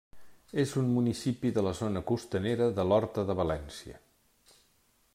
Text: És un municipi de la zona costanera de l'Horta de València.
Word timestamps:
És 0.63 0.71
un 0.81 0.87
municipi 0.93 1.51
de 1.57 1.65
la 1.69 1.75
zona 1.81 2.03
costanera 2.13 2.71
de 2.81 2.89
l'Horta 2.91 3.29
de 3.31 3.39
València. 3.45 4.01